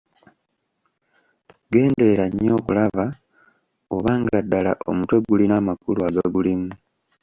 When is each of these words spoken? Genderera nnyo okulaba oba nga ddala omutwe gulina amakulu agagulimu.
Genderera 1.71 2.25
nnyo 2.29 2.53
okulaba 2.59 3.05
oba 3.95 4.11
nga 4.21 4.37
ddala 4.45 4.71
omutwe 4.89 5.17
gulina 5.25 5.53
amakulu 5.61 5.99
agagulimu. 6.09 6.69